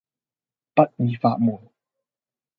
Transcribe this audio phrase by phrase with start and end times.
[0.73, 1.69] 不二法門